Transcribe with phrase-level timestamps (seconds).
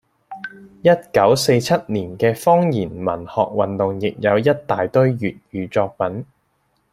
[0.81, 6.25] 一九四七年嘅方言文學運動亦有一大堆粵語作品